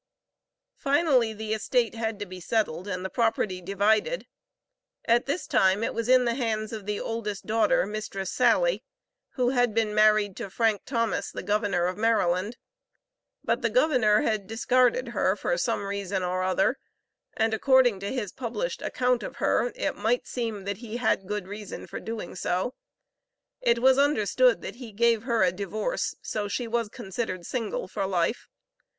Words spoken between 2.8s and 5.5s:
and the property divided. At this